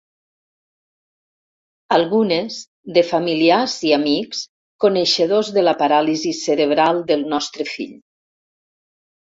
Algunes, 1.97 2.57
de 2.97 3.03
familiars 3.11 3.77
i 3.91 3.93
amics 3.99 4.41
coneixedors 4.87 5.53
de 5.61 5.67
la 5.69 5.77
paràlisi 5.85 6.35
cerebral 6.43 7.05
del 7.13 7.25
nostre 7.37 7.71
fill. 7.77 7.97